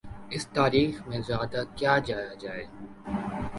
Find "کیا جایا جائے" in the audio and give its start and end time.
1.75-2.65